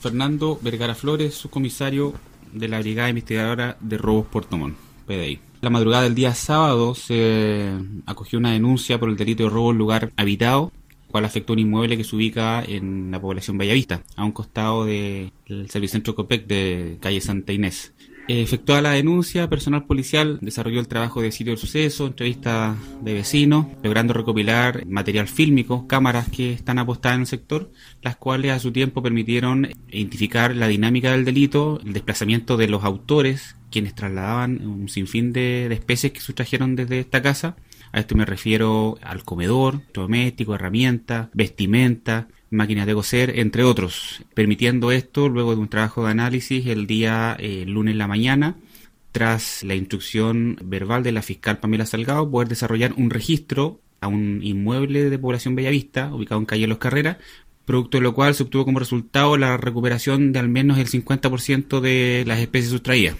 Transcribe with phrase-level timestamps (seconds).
[0.00, 2.14] Fernando Vergara Flores, subcomisario
[2.52, 4.76] de la Brigada Investigadora de Robos Puerto Montt,
[5.06, 5.38] PDI.
[5.60, 7.70] La madrugada del día sábado se
[8.06, 10.72] acogió una denuncia por el delito de robo en lugar habitado,
[11.08, 15.30] cual afectó un inmueble que se ubica en la población Bellavista, a un costado del
[15.68, 17.92] Servicentro COPEC de calle Santa Inés.
[18.32, 23.66] Efectuada la denuncia, personal policial desarrolló el trabajo de sitio del suceso, entrevistas de vecinos,
[23.82, 27.72] logrando recopilar material fílmico, cámaras que están apostadas en el sector,
[28.02, 32.84] las cuales a su tiempo permitieron identificar la dinámica del delito, el desplazamiento de los
[32.84, 37.56] autores, quienes trasladaban un sinfín de, de especies que sustrajeron desde esta casa.
[37.90, 44.92] A esto me refiero al comedor, doméstico, herramientas, vestimenta, máquinas de coser, entre otros, permitiendo
[44.92, 48.56] esto luego de un trabajo de análisis el día eh, lunes en la mañana,
[49.12, 54.40] tras la instrucción verbal de la fiscal Pamela Salgado, poder desarrollar un registro a un
[54.42, 57.18] inmueble de población Bellavista, ubicado en calle Los Carreras,
[57.64, 61.80] producto de lo cual se obtuvo como resultado la recuperación de al menos el 50%
[61.80, 63.16] de las especies sustraídas.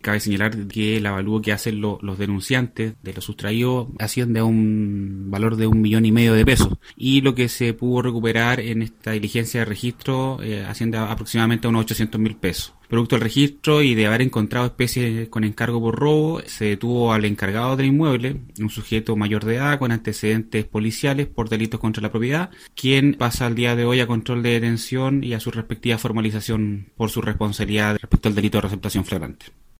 [0.00, 5.26] Cabe señalar que el avalúo que hacen los denunciantes de los sustraídos asciende a un
[5.28, 6.78] valor de un millón y medio de pesos.
[6.96, 11.66] Y lo que se pudo recuperar en esta diligencia de registro eh, asciende a aproximadamente
[11.66, 12.74] a unos 800 mil pesos.
[12.88, 17.26] Producto del registro y de haber encontrado especies con encargo por robo, se detuvo al
[17.26, 22.10] encargado del inmueble, un sujeto mayor de edad con antecedentes policiales por delitos contra la
[22.10, 25.98] propiedad, quien pasa al día de hoy a control de detención y a su respectiva
[25.98, 29.46] formalización por su responsabilidad respecto al delito de receptación flagrante.